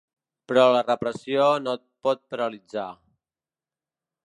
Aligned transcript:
Però 0.51 0.61
la 0.75 0.79
repressió 0.87 1.49
no 1.67 1.75
et 1.79 1.85
pot 2.07 2.25
paralitzar. 2.35 2.89